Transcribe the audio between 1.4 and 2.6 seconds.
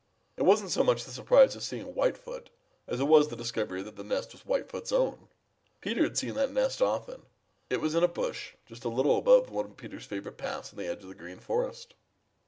of seeing Whitefoot